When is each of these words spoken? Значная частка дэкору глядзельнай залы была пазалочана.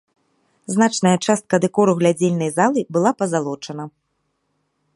Значная 0.75 1.11
частка 1.27 1.55
дэкору 1.65 1.91
глядзельнай 1.99 2.51
залы 2.57 2.81
была 2.97 3.11
пазалочана. 3.19 3.85